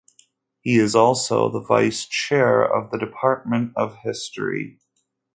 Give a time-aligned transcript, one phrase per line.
[0.61, 4.79] He is also the vice chair of the Department of History.